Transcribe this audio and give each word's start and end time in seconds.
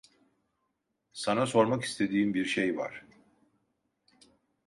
Sana 1.13 1.45
sormak 1.45 1.83
istediğim 1.83 2.33
bir 2.33 2.45
şey 2.45 2.77
var. 2.77 3.03